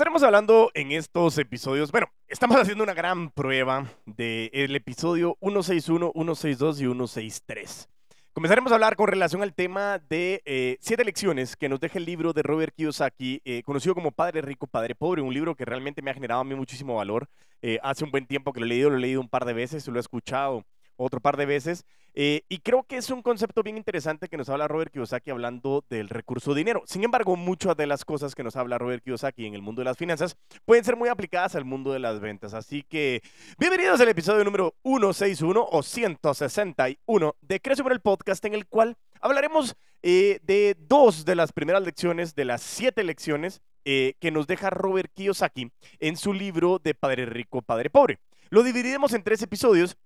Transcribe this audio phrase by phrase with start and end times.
[0.00, 6.76] Estaremos hablando en estos episodios, bueno, estamos haciendo una gran prueba del episodio 161, 162
[6.76, 7.88] y 163.
[8.32, 12.06] Comenzaremos a hablar con relación al tema de eh, siete lecciones que nos deja el
[12.06, 16.00] libro de Robert Kiyosaki, eh, conocido como Padre Rico, Padre Pobre, un libro que realmente
[16.00, 17.28] me ha generado a mí muchísimo valor.
[17.60, 19.52] Eh, hace un buen tiempo que lo he leído, lo he leído un par de
[19.52, 20.64] veces, lo he escuchado
[20.96, 21.84] otro par de veces.
[22.14, 25.84] Eh, y creo que es un concepto bien interesante que nos habla Robert Kiyosaki hablando
[25.88, 26.82] del recurso dinero.
[26.86, 29.84] Sin embargo, muchas de las cosas que nos habla Robert Kiyosaki en el mundo de
[29.84, 32.54] las finanzas pueden ser muy aplicadas al mundo de las ventas.
[32.54, 33.22] Así que
[33.58, 38.96] bienvenidos al episodio número 161 o 161 de Crece por el podcast en el cual
[39.20, 44.46] hablaremos eh, de dos de las primeras lecciones, de las siete lecciones eh, que nos
[44.46, 45.70] deja Robert Kiyosaki
[46.00, 48.18] en su libro de Padre Rico, Padre Pobre.
[48.50, 49.96] Lo dividiremos en tres episodios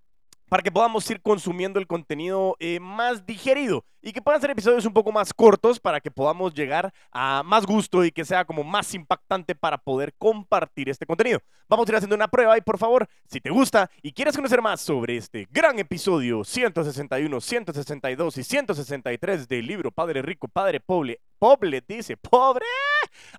[0.54, 4.86] para que podamos ir consumiendo el contenido eh, más digerido y que puedan ser episodios
[4.86, 8.62] un poco más cortos para que podamos llegar a más gusto y que sea como
[8.62, 11.40] más impactante para poder compartir este contenido.
[11.68, 14.62] Vamos a ir haciendo una prueba y por favor, si te gusta y quieres conocer
[14.62, 21.20] más sobre este gran episodio 161, 162 y 163 del libro Padre Rico, Padre Pobre,
[21.40, 22.66] Pobre dice, pobre,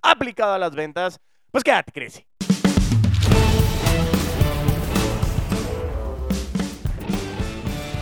[0.02, 1.18] aplicado a las ventas,
[1.50, 2.26] pues quédate, crece.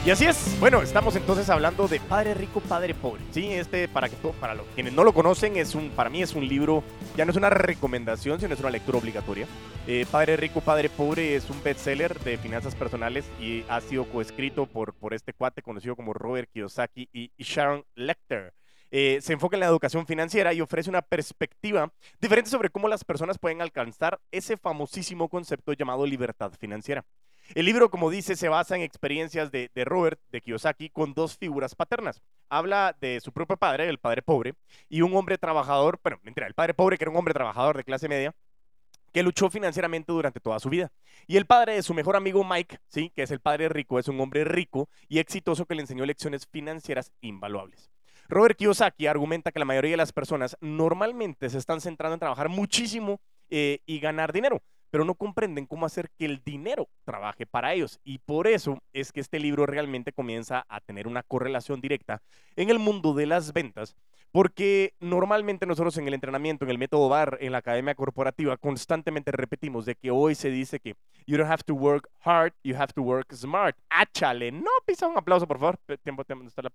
[0.07, 0.61] Y así es.
[0.61, 3.23] Bueno, estamos entonces hablando de Padre Rico, Padre Pobre.
[3.31, 6.35] Sí, este, para, que, para los, quienes no lo conocen, es un, para mí es
[6.35, 6.85] un libro,
[7.17, 9.47] ya no es una recomendación, sino es una lectura obligatoria.
[9.87, 14.67] Eh, Padre Rico, Padre Pobre es un bestseller de finanzas personales y ha sido coescrito
[14.67, 18.53] por, por este cuate conocido como Robert Kiyosaki y, Sharon Lecter.
[18.91, 23.05] Eh, se enfoca en la educación financiera y ofrece una perspectiva diferente sobre cómo las
[23.05, 27.07] personas pueden alcanzar ese famosísimo concepto llamado libertad financiera.
[27.55, 31.75] El libro, como dice, se basa en experiencias de, Robert, de Kiyosaki, con dos figuras
[31.75, 32.23] paternas.
[32.49, 34.55] Habla de su propio padre, el padre pobre,
[34.89, 37.85] y un hombre trabajador, bueno, mentira, el padre pobre que era un hombre trabajador de
[37.85, 38.35] clase media,
[39.13, 40.91] que luchó financieramente durante toda su vida.
[41.27, 43.13] Y el padre de su mejor amigo Mike, ¿sí?
[43.15, 46.47] que es el padre rico, es un hombre rico y exitoso que le enseñó lecciones
[46.47, 47.91] financieras invaluables.
[48.29, 52.49] Robert Kiyosaki argumenta que la mayoría de las personas normalmente se están centrando en trabajar
[52.49, 54.63] muchísimo eh, y ganar dinero,
[54.95, 57.99] pero no comprenden cómo hacer que el dinero trabaje para ellos.
[58.05, 62.23] Y por eso es que este libro realmente comienza a tener una correlación directa
[62.55, 63.97] en el mundo de las ventas,
[64.31, 69.33] porque normalmente nosotros en el entrenamiento, en el método BAR, en la academia corporativa, constantemente
[69.33, 70.95] repetimos de que hoy se dice que
[71.27, 73.77] you don't have to work hard, you have to work smart.
[73.89, 74.53] ¡Áchale!
[74.53, 75.77] No, pisa un aplauso, por favor.
[76.05, 76.71] Tiempo, tiempo, está la...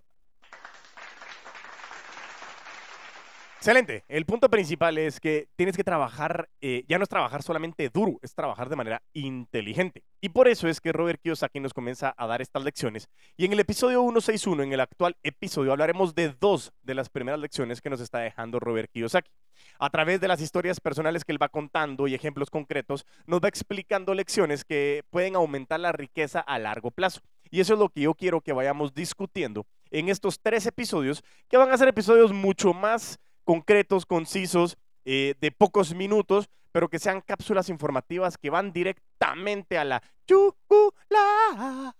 [3.60, 4.06] Excelente.
[4.08, 8.18] El punto principal es que tienes que trabajar, eh, ya no es trabajar solamente duro,
[8.22, 10.06] es trabajar de manera inteligente.
[10.22, 13.10] Y por eso es que Robert Kiyosaki nos comienza a dar estas lecciones.
[13.36, 17.42] Y en el episodio 161, en el actual episodio, hablaremos de dos de las primeras
[17.42, 19.30] lecciones que nos está dejando Robert Kiyosaki.
[19.78, 23.50] A través de las historias personales que él va contando y ejemplos concretos, nos va
[23.50, 27.20] explicando lecciones que pueden aumentar la riqueza a largo plazo.
[27.52, 31.58] Y eso es lo que yo quiero que vayamos discutiendo en estos tres episodios, que
[31.58, 37.20] van a ser episodios mucho más concretos, concisos, eh, de pocos minutos, pero que sean
[37.20, 41.96] cápsulas informativas que van directamente a la yugular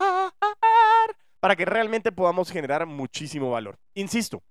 [1.40, 3.80] para que realmente podamos generar muchísimo valor.
[3.96, 4.44] Insisto,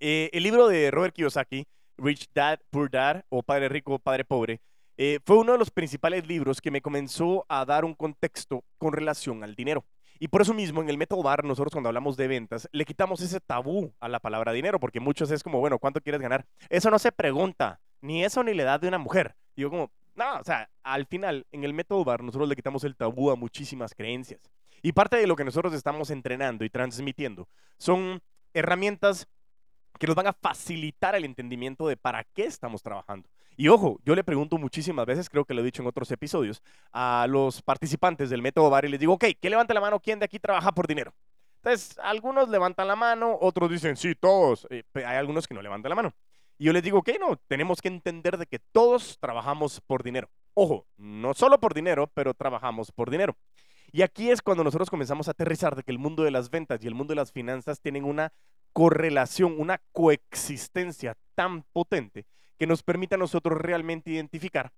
[0.00, 1.66] eh, el libro de Robert Kiyosaki,
[1.98, 4.62] Rich Dad, Poor Dad, o Padre Rico, Padre Pobre,
[4.96, 8.94] eh, fue uno de los principales libros que me comenzó a dar un contexto con
[8.94, 9.84] relación al dinero.
[10.18, 13.20] Y por eso mismo, en el método BAR, nosotros cuando hablamos de ventas, le quitamos
[13.20, 16.46] ese tabú a la palabra dinero, porque muchos es como, bueno, ¿cuánto quieres ganar?
[16.68, 19.34] Eso no se pregunta, ni eso ni la edad de una mujer.
[19.56, 22.96] Yo como, no, o sea, al final, en el método BAR, nosotros le quitamos el
[22.96, 24.40] tabú a muchísimas creencias.
[24.82, 27.48] Y parte de lo que nosotros estamos entrenando y transmitiendo
[27.78, 28.20] son
[28.52, 29.26] herramientas
[29.98, 33.28] que nos van a facilitar el entendimiento de para qué estamos trabajando.
[33.56, 36.62] Y ojo, yo le pregunto muchísimas veces, creo que lo he dicho en otros episodios,
[36.92, 40.00] a los participantes del método VAR y les digo, ok, ¿qué levanta la mano?
[40.00, 41.14] ¿Quién de aquí trabaja por dinero?
[41.56, 44.66] Entonces, algunos levantan la mano, otros dicen, sí, todos.
[44.70, 46.12] Eh, hay algunos que no levantan la mano.
[46.58, 50.28] Y yo les digo, ok, no, tenemos que entender de que todos trabajamos por dinero.
[50.54, 53.36] Ojo, no solo por dinero, pero trabajamos por dinero.
[53.92, 56.82] Y aquí es cuando nosotros comenzamos a aterrizar de que el mundo de las ventas
[56.82, 58.32] y el mundo de las finanzas tienen una
[58.72, 62.26] correlación, una coexistencia tan potente
[62.58, 64.72] que nos permite a nosotros realmente identificar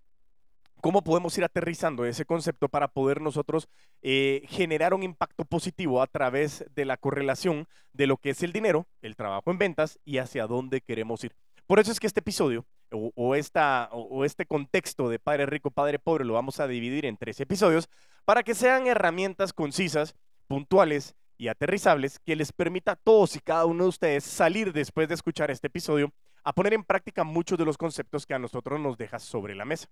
[0.81, 3.69] cómo podemos ir aterrizando ese concepto para poder nosotros
[4.03, 8.53] eh, generar un impacto positivo a través de la correlación de lo que es el
[8.53, 11.35] dinero, el trabajo en ventas y hacia dónde queremos ir.
[11.67, 15.99] Por eso es que este episodio o, esta, o este contexto de Padre Rico, Padre
[15.99, 17.89] Pobre lo vamos a dividir en tres episodios
[18.25, 20.15] para que sean herramientas concisas,
[20.47, 25.09] puntuales y aterrizables que les permita a todos y cada uno de ustedes salir después
[25.09, 26.13] de escuchar este episodio
[26.47, 29.65] a poner en práctica muchos de los conceptos que a nosotros nos deja sobre la
[29.65, 29.89] mesa.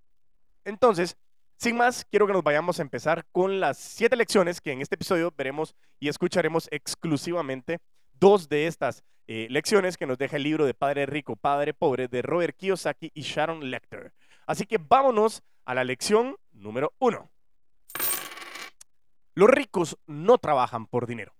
[0.64, 1.16] Entonces,
[1.56, 4.94] sin más, quiero que nos vayamos a empezar con las siete lecciones que en este
[4.94, 7.80] episodio veremos y escucharemos exclusivamente
[8.12, 12.06] dos de estas eh, lecciones que nos deja el libro de Padre Rico, Padre Pobre
[12.06, 14.12] de Robert Kiyosaki y Sharon Lecter.
[14.46, 17.32] Así que vámonos a la lección número uno.
[19.34, 21.34] Los ricos no trabajan por dinero.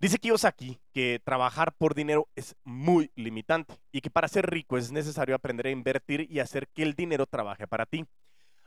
[0.00, 4.90] Dice Kiyosaki que trabajar por dinero es muy limitante y que para ser rico es
[4.90, 8.06] necesario aprender a invertir y hacer que el dinero trabaje para ti.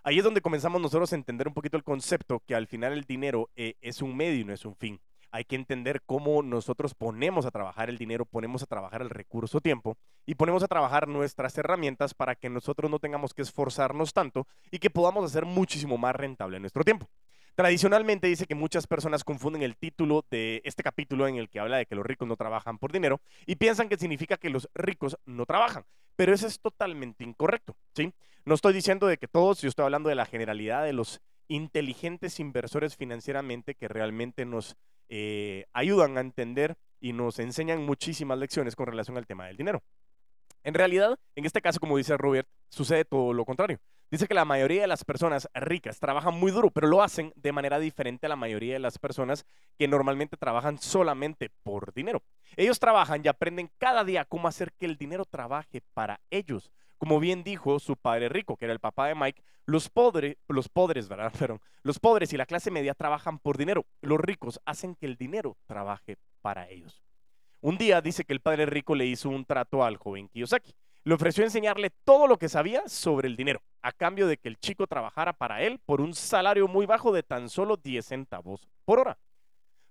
[0.04, 3.06] Ahí es donde comenzamos nosotros a entender un poquito el concepto que al final el
[3.06, 5.02] dinero eh, es un medio y no es un fin.
[5.32, 9.60] Hay que entender cómo nosotros ponemos a trabajar el dinero, ponemos a trabajar el recurso
[9.60, 9.98] tiempo
[10.28, 14.78] y ponemos a trabajar nuestras herramientas para que nosotros no tengamos que esforzarnos tanto y
[14.78, 17.10] que podamos hacer muchísimo más rentable nuestro tiempo.
[17.56, 21.78] Tradicionalmente dice que muchas personas confunden el título de este capítulo en el que habla
[21.78, 25.18] de que los ricos no trabajan por dinero y piensan que significa que los ricos
[25.26, 25.86] no trabajan,
[26.16, 28.12] pero eso es totalmente incorrecto, ¿sí?
[28.46, 32.40] No estoy diciendo de que todos, yo estoy hablando de la generalidad de los inteligentes
[32.40, 34.76] inversores financieramente que realmente nos
[35.10, 39.84] eh, ayudan a entender y nos enseñan muchísimas lecciones con relación al tema del dinero.
[40.64, 43.80] En realidad, en este caso, como dice Robert, sucede todo lo contrario.
[44.14, 47.52] Dice que la mayoría de las personas ricas trabajan muy duro, pero lo hacen de
[47.52, 49.44] manera diferente a la mayoría de las personas
[49.78, 52.22] que normalmente trabajan solamente por dinero.
[52.56, 56.72] Ellos trabajan y aprenden cada día cómo hacer que el dinero trabaje para ellos.
[57.00, 60.38] Como bien dijo su padre rico, que era el papá de Mike, los, pobres,
[61.10, 61.34] ¿verdad?
[61.84, 63.86] los pobres y la clase media trabajan por dinero.
[64.02, 67.03] Los ricos hacen que el dinero trabaje para ellos.
[67.64, 70.76] Un día dice que el padre rico le hizo un trato al joven Kiyosaki.
[71.06, 74.60] Le ofreció enseñarle todo lo que sabía sobre el dinero, a cambio de que el
[74.60, 79.00] chico trabajara para él por un salario muy bajo de tan solo 10 centavos por
[79.00, 79.18] hora.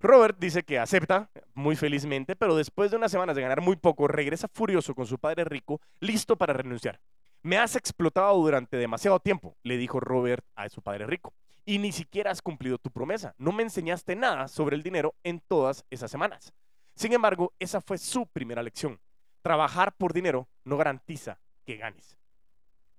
[0.01, 4.07] Robert dice que acepta muy felizmente, pero después de unas semanas de ganar muy poco,
[4.07, 7.01] regresa furioso con su padre rico, listo para renunciar.
[7.43, 11.33] Me has explotado durante demasiado tiempo, le dijo Robert a su padre rico,
[11.65, 13.35] y ni siquiera has cumplido tu promesa.
[13.39, 16.53] No me enseñaste nada sobre el dinero en todas esas semanas.
[16.95, 19.01] Sin embargo, esa fue su primera lección.
[19.43, 22.17] Trabajar por dinero no garantiza que ganes.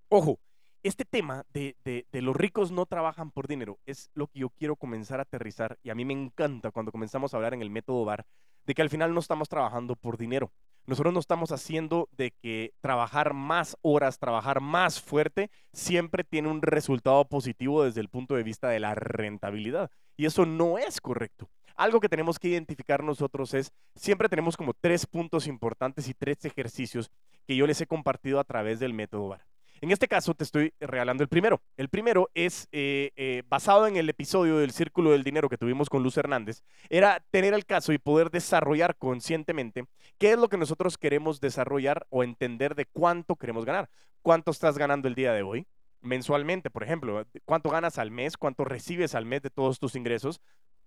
[0.10, 0.40] Ojo,
[0.84, 5.20] este tema de, los ricos no trabajan por dinero es lo que yo quiero comenzar
[5.20, 8.26] a aterrizar y a mí me encanta cuando comenzamos a hablar en el método VAR
[8.66, 10.52] de que al final no estamos trabajando por dinero.
[10.86, 16.62] Nosotros no estamos haciendo de que trabajar más horas, trabajar más fuerte, siempre tiene un
[16.62, 19.90] resultado positivo desde el punto de vista de la rentabilidad.
[20.18, 21.50] Y eso no es correcto.
[21.76, 26.44] Algo que tenemos que identificar nosotros es, siempre tenemos como tres puntos importantes y tres
[26.46, 27.12] ejercicios
[27.48, 29.46] que yo les he compartido a través del método VAR.
[29.84, 31.62] En este caso te estoy regalando el primero.
[31.76, 35.90] El primero es eh, eh, basado en el episodio del Círculo del Dinero que tuvimos
[35.90, 36.64] con Luz Hernández.
[36.90, 39.84] Era tener el caso y poder desarrollar conscientemente
[40.18, 43.90] qué es lo que nosotros queremos desarrollar o entender de cuánto queremos ganar.
[44.22, 45.68] ¿Cuánto estás ganando el día de hoy?
[46.00, 50.40] Mensualmente, por ejemplo, cuánto ganas al mes, cuánto recibes al mes de todos tus ingresos.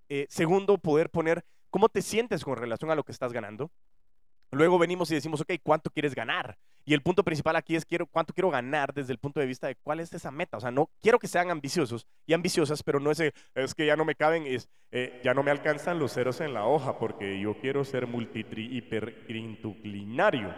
[0.08, 3.70] Eh, segundo, poder poner cómo te sientes con relación a lo que estás ganando.
[4.50, 6.56] Luego venimos y decimos, ok, ¿cuánto quieres ganar?
[6.84, 9.66] Y el punto principal aquí es quiero, cuánto quiero ganar desde el punto de vista
[9.66, 10.56] de cuál es esa meta.
[10.56, 13.96] O sea, no quiero que sean ambiciosos y ambiciosas, pero no es, es que ya
[13.96, 17.40] no me caben, es eh, ya no me alcanzan los ceros en la hoja porque
[17.40, 20.54] yo quiero ser multitri hiperintoclinario.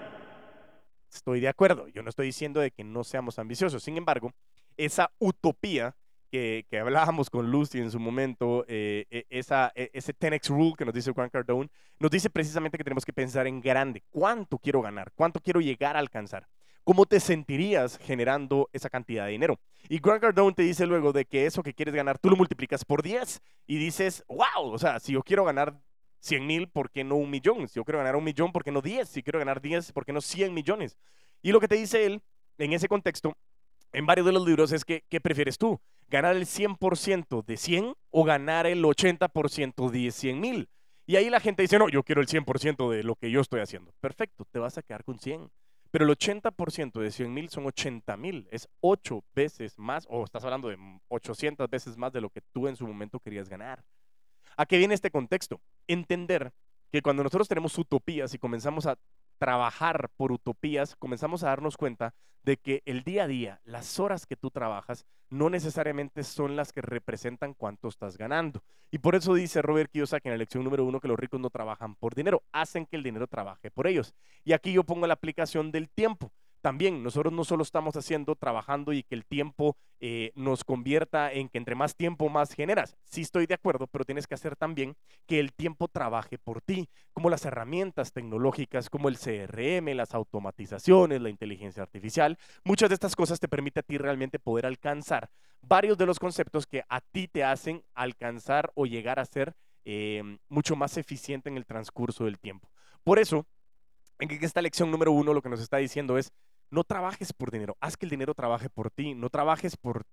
[1.11, 3.83] Estoy de acuerdo, yo no estoy diciendo de que no seamos ambiciosos.
[3.83, 4.35] Sin embargo,
[4.77, 5.97] esa utopía
[6.29, 10.85] que, hablábamos con Lucy en su momento, eh, e, esa, e, ese 10x rule que
[10.85, 14.03] nos dice Grant Cardone, nos dice precisamente que tenemos que pensar en grande.
[14.11, 15.13] ¿Cuánto quiero ganar?
[15.15, 16.49] ¿Cuánto quiero llegar a alcanzar?
[16.85, 19.61] ¿Cómo te sentirías generando esa cantidad de dinero?
[19.89, 22.85] Y Grant Cardone te dice luego de que eso que quieres ganar, tú lo multiplicas
[22.85, 25.79] por 10 y dices, wow, o sea, si yo quiero ganar
[26.21, 27.69] 100 mil, ¿por qué no un millón?
[27.69, 29.09] Si yo quiero ganar un millón, ¿por qué no 10?
[29.09, 30.97] Si quiero ganar 10, ¿por qué no 100 millones?
[31.43, 32.23] Y lo que te dice él
[32.59, 33.37] en ese contexto,
[33.93, 35.81] en varios de los libros, es que, ¿qué prefieres tú?
[36.09, 40.69] ganar el 100% de 100 o ganar el 80% de 100 mil.
[41.07, 43.61] Y ahí la gente dice, no, yo quiero el 100% de lo que yo estoy
[43.61, 43.93] haciendo.
[44.01, 45.51] Perfecto, te vas a quedar con 100.
[45.91, 48.47] Pero el 80% de 100 mil son 80 mil.
[48.51, 50.77] Es 8 veces más, o estás hablando de
[51.09, 53.83] 800 veces más de lo que tú en su momento querías ganar.
[54.57, 55.61] ¿A qué viene este contexto?
[55.87, 56.53] Entender
[56.91, 58.99] que cuando nosotros tenemos utopías y comenzamos a
[59.39, 64.27] trabajar por utopías, comenzamos a darnos cuenta de que el día a día, las horas
[64.27, 68.63] que tú trabajas, no necesariamente son las que representan cuánto estás ganando.
[68.91, 71.51] Y por eso dice Robert Kiyosaki en la lección número uno que los ricos no
[71.51, 74.15] trabajan por dinero, hacen que el dinero trabaje por ellos.
[74.45, 76.33] Y aquí yo pongo la aplicación del tiempo.
[76.61, 81.49] También nosotros no solo estamos haciendo, trabajando y que el tiempo eh, nos convierta en
[81.49, 82.97] que entre más tiempo más generas.
[83.05, 84.97] Sí estoy de acuerdo, pero tienes que hacer también
[85.27, 91.21] que el tiempo trabaje por ti, como las herramientas tecnológicas, como el CRM, las automatizaciones,
[91.21, 92.39] la inteligencia artificial.
[92.65, 96.67] Muchas de estas cosas te permiten a ti realmente poder alcanzar varios de los conceptos
[96.67, 101.57] que a ti te hacen alcanzar o llegar a ser eh, mucho más eficiente en
[101.57, 102.71] el transcurso del tiempo.
[103.03, 103.47] Por eso,
[104.19, 106.33] en esta lección número uno lo que nos está diciendo es,
[106.71, 110.07] no trabajes por dinero, haz que el dinero trabaje por ti, no trabajes por,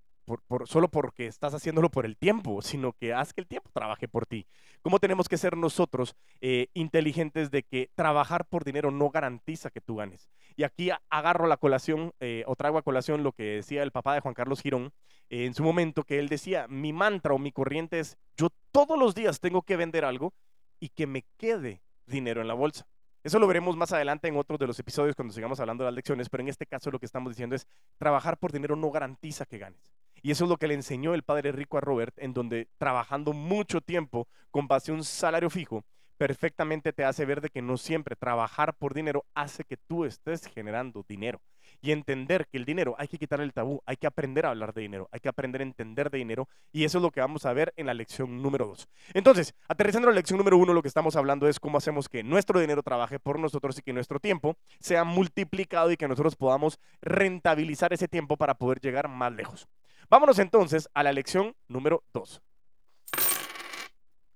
[0.65, 4.25] solo porque estás haciéndolo por el tiempo, sino que haz que el tiempo trabaje por
[4.25, 4.47] ti.
[4.81, 9.81] ¿Cómo tenemos que ser nosotros eh, inteligentes de que trabajar por dinero no garantiza que
[9.81, 10.29] tú ganes?
[10.55, 14.13] Y aquí agarro la colación eh, o traigo a colación lo que decía el papá
[14.13, 14.93] de Juan Carlos Girón
[15.29, 18.97] eh, en su momento, que él decía, mi mantra o mi corriente es, yo todos
[18.97, 20.33] los días tengo que vender algo
[20.79, 22.87] y que me quede dinero en la bolsa.
[23.25, 25.95] Eso lo veremos más adelante en otros de los episodios cuando sigamos hablando de las
[25.95, 27.65] lecciones, pero en este caso lo que estamos diciendo es,
[27.97, 29.91] trabajar por dinero no garantiza que ganes.
[30.21, 33.33] Y eso es lo que le enseñó el padre rico a Robert, en donde trabajando
[33.33, 35.83] mucho tiempo con base a un salario fijo,
[36.19, 40.45] perfectamente te hace ver de que no siempre trabajar por dinero hace que tú estés
[40.45, 41.41] generando dinero
[41.85, 44.73] y entender que el dinero hay que quitar el tabú, hay que aprender a hablar
[44.73, 47.45] de dinero, hay que aprender a entender de dinero y eso es lo que vamos
[47.45, 48.87] a ver en la lección número dos.
[49.13, 52.23] Entonces, aterrizando en la lección número uno, lo que estamos hablando es cómo hacemos que
[52.23, 56.79] nuestro dinero trabaje por nosotros y que nuestro tiempo sea multiplicado y que nosotros podamos
[57.03, 59.67] rentabilizar ese tiempo para poder llegar más lejos.
[60.09, 62.41] Vámonos entonces a la lección número dos.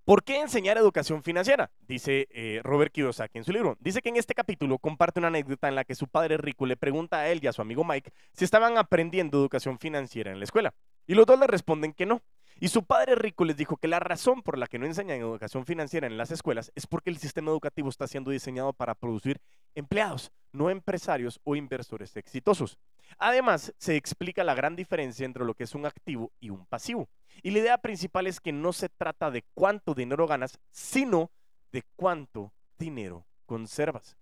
[0.09, 1.69] ¿Por qué enseñar educación financiera?
[1.87, 3.77] Dice eh, Robert Kiyosaki en su libro.
[3.79, 6.75] Dice que en este capítulo comparte una anécdota en la que su padre rico le
[6.75, 10.45] pregunta a él y a su amigo Mike si estaban aprendiendo educación financiera en la
[10.45, 10.73] escuela.
[11.05, 12.23] Y los dos le responden que no.
[12.61, 15.65] Y su padre rico les dijo que la razón por la que no enseñan educación
[15.65, 19.39] financiera en las escuelas es porque el sistema educativo está siendo diseñado para producir
[19.75, 22.77] empleados, no empresarios o inversores exitosos.
[23.17, 27.07] Además, se explica la gran diferencia entre lo que es un activo y un pasivo.
[27.41, 31.31] Y la idea principal es que no se trata de cuánto dinero ganas, sino
[31.71, 34.17] de cuánto dinero conservas.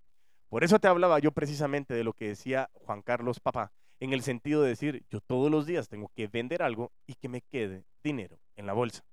[0.48, 4.22] Por eso te hablaba yo precisamente de lo que decía Juan Carlos Papá, en el
[4.22, 7.84] sentido de decir, yo todos los días tengo que vender algo y que me quede
[8.08, 9.04] dinero en la bolsa.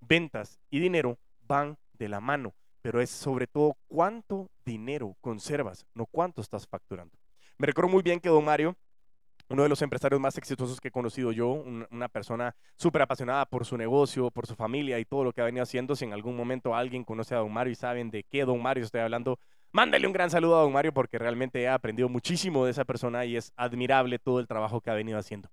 [0.00, 6.06] Ventas y dinero van de la mano, pero es sobre todo cuánto dinero conservas, no
[6.06, 7.16] cuánto estás facturando.
[7.58, 8.76] Me recuerdo muy bien que don Mario
[9.50, 11.48] uno de los empresarios más exitosos que he conocido yo,
[11.90, 15.44] una persona súper apasionada por su negocio, por su familia y todo lo que ha
[15.44, 15.96] venido haciendo.
[15.96, 18.84] Si en algún momento alguien conoce a Don Mario y saben de qué Don Mario
[18.84, 19.40] estoy hablando,
[19.72, 23.24] mándale un gran saludo a Don Mario porque realmente he aprendido muchísimo de esa persona
[23.24, 25.50] y es admirable todo el trabajo que ha venido haciendo.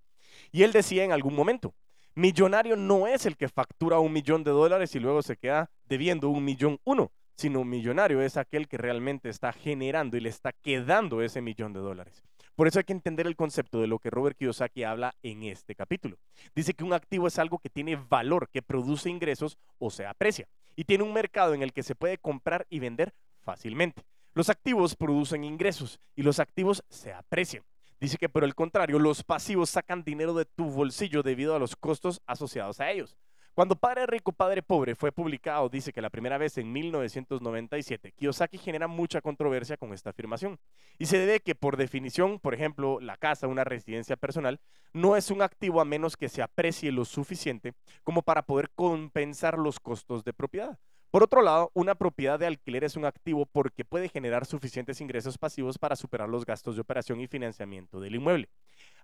[0.52, 1.74] Y él decía en algún momento,
[2.18, 6.30] millonario no es el que factura un millón de dólares y luego se queda debiendo
[6.30, 11.22] un millón uno, sino millonario es aquel que realmente está generando y le está quedando
[11.22, 12.24] ese millón de dólares.
[12.56, 15.76] Por eso hay que entender el concepto de lo que Robert Kiyosaki habla en este
[15.76, 16.18] capítulo.
[16.56, 20.48] Dice que un activo es algo que tiene valor, que produce ingresos o se aprecia
[20.76, 24.02] y tiene un mercado en el que se puede comprar y vender fácilmente.
[24.34, 27.64] Los activos producen ingresos y los activos se aprecian.
[28.00, 31.76] Dice que por el contrario, los pasivos sacan dinero de tu bolsillo debido a los
[31.76, 33.18] costos asociados a ellos.
[33.58, 38.60] Cuando Padre Rico, Padre Pobre fue publicado, dice que la primera vez en 1997, Kiyosaki
[38.60, 40.60] genera mucha controversia con esta afirmación.
[41.00, 44.60] Y se debe que, por definición, por ejemplo, la casa, una residencia personal,
[44.94, 47.74] no es un activo a menos que se aprecie lo suficiente
[48.04, 50.78] como para poder compensar los costos de propiedad.
[51.12, 55.38] Por otro lado, una propiedad de alquiler es un activo porque puede generar suficientes ingresos
[55.38, 58.50] pasivos para superar los gastos de operación y financiamiento del inmueble.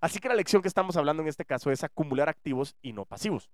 [0.00, 3.06] Así que la lección que estamos hablando en este caso es acumular activos y no
[3.06, 3.50] pasivos.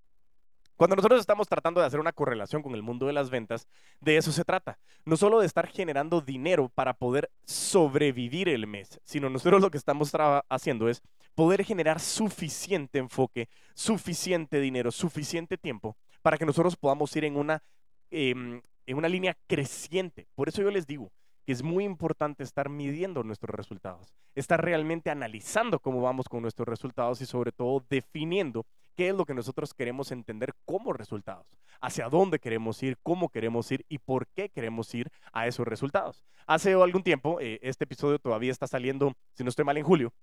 [0.75, 3.67] Cuando nosotros estamos tratando de hacer una correlación con el mundo de las ventas,
[3.99, 4.79] de eso se trata.
[5.05, 9.77] No solo de estar generando dinero para poder sobrevivir el mes, sino nosotros lo que
[9.77, 10.11] estamos
[10.49, 11.03] haciendo es
[11.35, 17.63] poder generar suficiente enfoque, suficiente dinero, suficiente tiempo para que nosotros podamos ir en una,
[18.11, 20.27] em, en una línea creciente.
[20.35, 21.11] Por eso yo les digo,
[21.45, 26.67] que es muy importante estar midiendo nuestros resultados, estar realmente analizando cómo vamos con nuestros
[26.67, 28.65] resultados y sobre todo definiendo
[28.95, 31.47] qué es lo que nosotros queremos entender como resultados,
[31.79, 36.23] hacia dónde queremos ir, cómo queremos ir y por qué queremos ir a esos resultados.
[36.45, 40.13] Hace algún tiempo, eh, este episodio todavía está saliendo, si no estoy mal, en julio,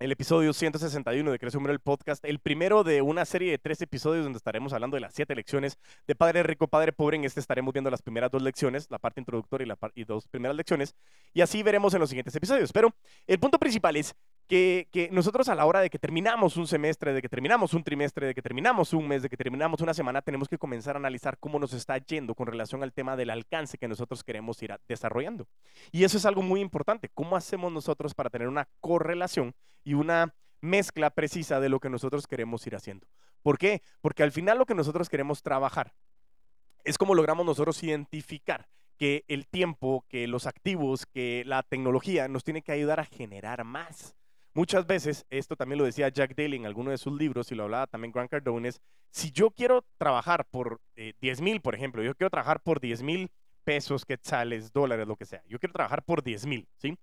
[0.00, 3.82] el episodio 161 de Crece Humor el Podcast, el primero de una serie de tres
[3.82, 5.76] episodios donde estaremos hablando de las siete lecciones
[6.06, 7.16] de Padre Rico, Padre Pobre.
[7.16, 10.56] En este estaremos viendo las primeras dos lecciones, la parte introductoria y las dos primeras
[10.56, 10.94] lecciones,
[11.34, 12.72] y así veremos en los siguientes episodios.
[12.72, 12.94] Pero
[13.26, 14.14] el punto principal es
[14.48, 18.26] que, nosotros a la hora de que terminamos un semestre, de que terminamos un trimestre,
[18.28, 21.38] de que terminamos un mes, de que terminamos una semana, tenemos que comenzar a analizar
[21.38, 25.46] cómo nos está yendo con relación al tema del alcance que nosotros queremos ir desarrollando.
[25.92, 27.10] Y eso es algo muy importante.
[27.12, 32.26] ¿Cómo hacemos nosotros para tener una correlación y una mezcla precisa de lo que nosotros
[32.26, 33.06] queremos ir haciendo?
[33.42, 33.82] ¿Por qué?
[34.00, 35.92] Porque al final lo que nosotros queremos trabajar
[36.84, 42.44] es cómo logramos nosotros identificar que el tiempo, que los activos, que la tecnología nos
[42.44, 44.16] tiene que ayudar a generar más.
[44.58, 47.62] Muchas veces, esto también lo decía Jack Daly en alguno de sus libros y lo
[47.62, 52.02] hablaba también Grant Cardone, es, si yo quiero trabajar por 10 eh, mil, por ejemplo,
[52.02, 53.30] yo quiero trabajar por 10 mil
[53.62, 56.98] pesos, quetzales, dólares, lo que sea, yo quiero trabajar por 10 mil, ¿sí?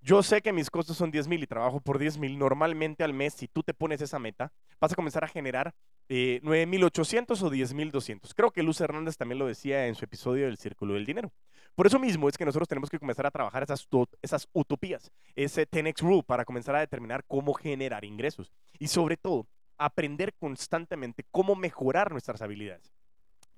[0.00, 2.38] Yo sé que mis costos son 10 mil y trabajo por 10 mil.
[2.38, 5.74] Normalmente al mes, si tú te pones esa meta, vas a comenzar a generar
[6.08, 8.32] eh, 9.800 o 10.200.
[8.34, 11.32] Creo que Luz Hernández también lo decía en su episodio del Círculo del Dinero.
[11.74, 13.86] Por eso mismo es que nosotros tenemos que comenzar a trabajar esas,
[14.22, 19.46] esas utopías, ese 10x rule para comenzar a determinar cómo generar ingresos y sobre todo
[19.76, 22.95] aprender constantemente cómo mejorar nuestras habilidades.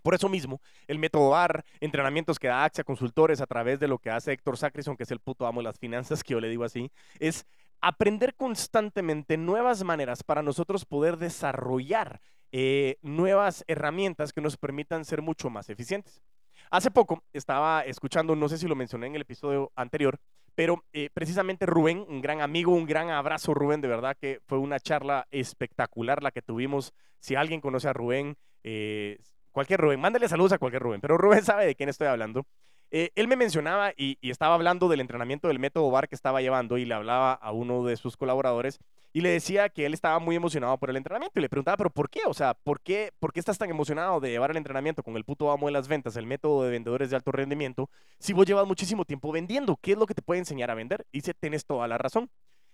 [0.03, 3.99] Por eso mismo, el método AR, entrenamientos que da Axia Consultores a través de lo
[3.99, 6.49] que hace Héctor Sacrison, que es el puto amo de las finanzas, que yo le
[6.49, 7.47] digo así, es
[7.81, 15.23] aprender constantemente nuevas maneras para nosotros poder desarrollar eh, nuevas herramientas que nos permitan ser
[15.23, 16.23] mucho más eficientes.
[16.71, 20.19] Hace poco estaba escuchando, no sé si lo mencioné en el episodio anterior,
[20.55, 24.59] pero eh, precisamente Rubén, un gran amigo, un gran abrazo Rubén, de verdad que fue
[24.59, 26.93] una charla espectacular la que tuvimos.
[27.21, 29.19] Si alguien conoce a Rubén, eh,
[29.53, 32.47] cualquier Rubén, mándale saludos a cualquier Rubén, pero Rubén sabe de quién estoy hablando.
[32.91, 36.79] Eh, él me mencionaba y, estaba hablando del entrenamiento del método VAR que estaba llevando
[36.79, 38.79] y le hablaba a uno de sus colaboradores
[39.13, 41.91] y le decía que él estaba muy emocionado por el entrenamiento y le preguntaba, pero
[41.91, 42.21] ¿por qué?
[42.27, 45.25] O sea, ¿por qué, ¿por qué estás tan emocionado de llevar el entrenamiento con el
[45.25, 48.67] puto amo de las ventas, el método de vendedores de alto rendimiento, si vos llevas
[48.67, 49.77] muchísimo tiempo vendiendo?
[49.77, 51.07] ¿Qué es lo que te puede enseñar a vender?
[51.13, 52.31] Y dice, tenés toda la razón.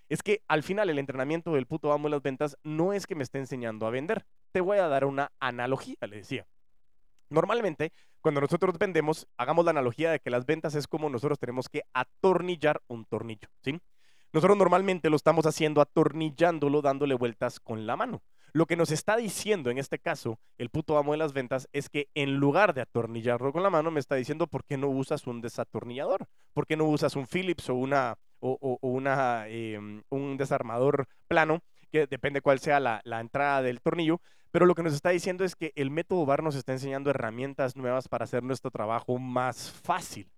[0.09, 3.14] Es que al final el entrenamiento del puto amo de las ventas no es que
[3.14, 4.26] me esté enseñando a vender.
[4.52, 6.47] Te voy a dar una analogía, le decía.
[7.31, 11.69] Normalmente, cuando nosotros vendemos, hagamos la analogía de que las ventas es como nosotros tenemos
[11.69, 13.81] que atornillar un tornillo, ¿sí?
[14.33, 18.23] Nosotros normalmente lo estamos haciendo atornillándolo, dándole vueltas con la mano.
[18.52, 21.88] Lo que nos está diciendo en este caso el puto amo de las ventas es
[21.88, 25.26] que en lugar de atornillarlo con la mano, me está diciendo por qué no usas
[25.26, 31.07] un desatornillador, por qué no usas un Phillips o, una, o, una, em, un desarmador
[31.26, 31.62] plano,
[31.94, 34.20] que depende cuál sea la, la entrada del tornillo,
[34.50, 37.76] pero lo que nos está diciendo es que el método VAR nos está enseñando herramientas
[37.76, 40.28] nuevas para hacer nuestro trabajo más fácil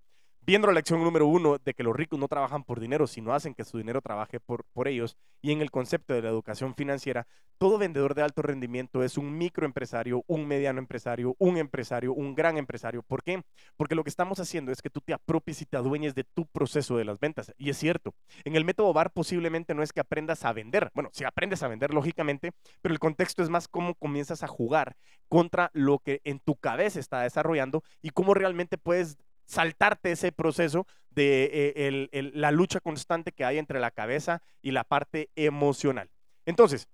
[0.47, 3.53] viendo la lección número uno de que los ricos no trabajan por dinero, sino hacen
[3.53, 7.27] que su dinero trabaje por, por ellos, y en el concepto de la educación financiera,
[7.59, 12.59] todo vendedor de alto rendimiento es un microempresario, un mediano empresario, un empresario, un gran
[12.59, 13.03] empresario.
[13.03, 13.43] ¿Por qué?
[13.77, 16.47] Porque lo que estamos haciendo es que tú te apropies y te adueñes de tu
[16.47, 17.53] proceso de las ventas.
[17.57, 20.91] Y es cierto, en el método VAR posiblemente no es que aprendas a vender.
[20.95, 24.97] Bueno, si aprendes a vender, lógicamente, pero el contexto es más cómo comienzas a jugar
[25.29, 30.87] contra lo que en tu cabeza está desarrollando y cómo realmente puedes saltarte ese proceso
[31.11, 36.11] de eh, la lucha constante que hay entre la cabeza y la parte emocional.
[36.45, 36.89] Entonces,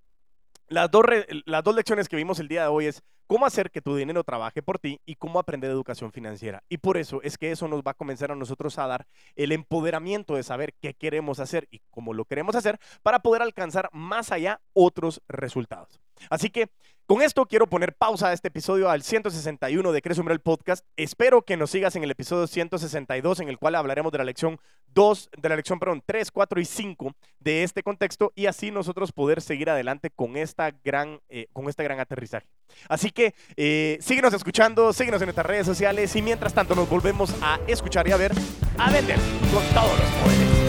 [0.69, 1.05] las dos,
[1.45, 4.25] las dos lecciones que vimos el día de hoy es cómo hacer que tu dinero
[4.25, 6.62] trabaje por ti y cómo aprender educación financiera.
[6.69, 9.53] Y por eso es que eso nos va a comenzar a nosotros a dar el
[9.53, 14.33] empoderamiento de saber qué queremos hacer y cómo lo queremos hacer para poder alcanzar más
[14.33, 16.01] allá otros resultados.
[16.31, 16.71] Así que
[17.07, 20.87] con esto quiero poner pausa a este episodio al 161 de Crece el Podcast.
[20.97, 24.59] Espero que nos sigas en el episodio 162 en el cual hablaremos de la lección
[24.95, 29.12] 2, de la lección, perdón, 3, 4 y 5 de este contexto y así nosotros
[29.12, 32.47] poder seguir adelante con, esta gran, eh, con este gran aterrizaje.
[32.88, 37.35] Así que eh, síguenos escuchando, síguenos en nuestras redes sociales y mientras tanto nos volvemos
[37.43, 38.33] a escuchar y a ver,
[38.79, 39.19] a vender
[39.53, 40.62] con todos los poderes.